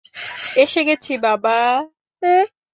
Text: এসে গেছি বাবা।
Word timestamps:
এসে 0.55 0.81
গেছি 0.87 1.13
বাবা। 1.25 1.57